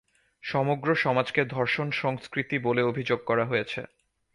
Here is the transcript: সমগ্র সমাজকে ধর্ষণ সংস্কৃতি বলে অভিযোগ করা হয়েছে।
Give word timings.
সমগ্র 0.43 0.87
সমাজকে 0.95 1.41
ধর্ষণ 1.45 1.87
সংস্কৃতি 1.93 2.57
বলে 2.59 2.81
অভিযোগ 2.83 3.19
করা 3.25 3.45
হয়েছে। 3.45 3.81